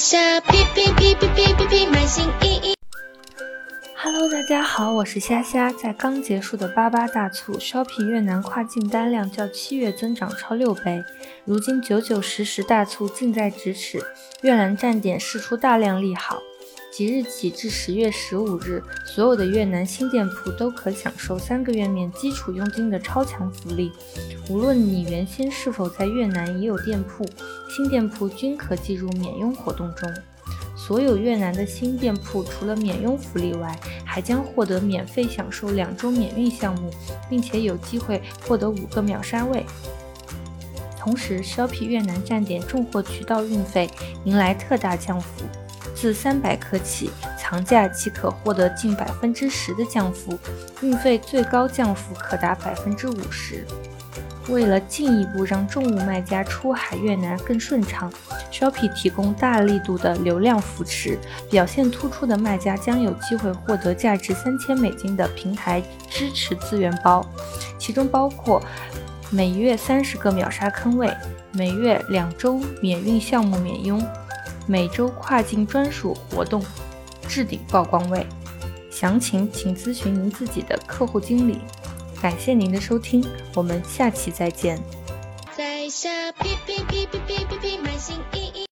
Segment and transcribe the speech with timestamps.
[0.00, 2.74] 下哔哔哔哔哔哔哔，满心意意。
[3.94, 5.70] Hello，大家好，我是虾虾。
[5.70, 11.04] 在刚结束的八八大促，Shopping 越南跨境单量较七月增长超六倍。
[11.44, 14.02] 如今九九十十大促近在咫尺，
[14.40, 16.40] 越南站点释出大量利好。
[16.92, 23.92] 即日起至十月十五日，所有的越南新店铺都可享受三个月免基础佣金的超强福利。
[24.48, 27.24] 无论你原先是否在越南已有店铺，
[27.68, 30.12] 新店铺均可计入免佣活动中。
[30.76, 36.90] 所有越南的新店铺除了免佣福利外，还将获得免费享受两周免运项目，
[37.28, 39.64] 并且有机会获得五个秒杀位。
[40.98, 43.88] 同时，Shoppe 越南站点重货渠道运费
[44.24, 45.44] 迎来特大降幅，
[46.00, 50.38] 自三百克起，藏价即可获得近百分之十的降幅，
[50.80, 53.66] 运费最高降幅可达百分之五十。
[54.48, 58.10] 为了进一步让重物卖家出海越南更顺畅
[58.50, 61.18] ，Shoppe 提供大力度的流量扶持，
[61.50, 67.22] 表现突出的卖家将有机会获得价值三千美金的平台支持资源包，
[67.78, 68.62] 其中包括
[69.28, 71.14] 每月三十个秒杀坑位，
[71.52, 74.02] 每月两周免运项目免佣，
[74.66, 76.62] 每周跨境专属活动
[77.28, 78.26] 置顶曝光位。
[78.90, 81.58] 详情请咨询您自己的客户经理。
[82.20, 84.78] 感谢您的收听，我们下期再见。
[85.56, 88.39] 在下哔哔哔哔哔哔哔，满心一。